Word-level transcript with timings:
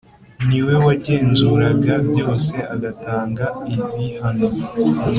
Ni 0.47 0.59
we 0.65 0.73
wagenzuraga 0.85 1.93
byose 2.09 2.53
agatanga 2.73 3.45
ibihano. 3.73 4.49